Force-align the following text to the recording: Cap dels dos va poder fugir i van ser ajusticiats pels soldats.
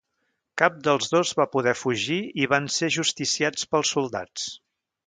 Cap 0.61 0.79
dels 0.87 1.11
dos 1.15 1.33
va 1.41 1.47
poder 1.57 1.75
fugir 1.83 2.19
i 2.45 2.51
van 2.55 2.71
ser 2.79 2.91
ajusticiats 2.95 3.71
pels 3.77 3.95
soldats. 3.99 4.53